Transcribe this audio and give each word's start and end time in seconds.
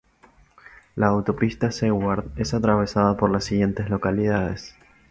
La 0.95 1.05
Autopista 1.09 1.69
Seward 1.69 2.31
es 2.35 2.55
atravesada 2.55 3.15
por 3.15 3.29
las 3.29 3.43
siguientes 3.43 3.87
localidades. 3.91 4.75